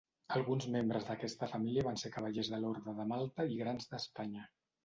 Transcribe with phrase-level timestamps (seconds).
[0.35, 4.49] Alguns membres d'aquesta família van ser cavallers de l'Orde de Malta i Grans d'Espanya.